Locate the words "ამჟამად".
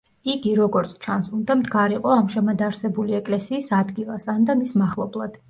2.15-2.65